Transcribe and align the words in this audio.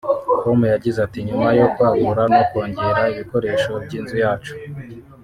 com 0.41 0.59
yagize 0.73 0.99
ati” 1.05 1.19
Nyuma 1.27 1.49
yo 1.59 1.67
kwagura 1.73 2.23
no 2.33 2.41
kongera 2.51 3.01
ibikoresho 3.13 3.71
by’inzu 3.83 4.15
yacu 4.23 4.53